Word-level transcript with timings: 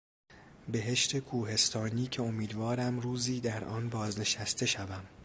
بهشت 0.69 1.17
کوهستانی 1.19 2.07
که 2.07 2.21
امیدوارم 2.23 2.99
روزی 2.99 3.39
در 3.39 3.63
آن 3.63 3.89
بازنشسته 3.89 4.65
شوم. 4.65 5.05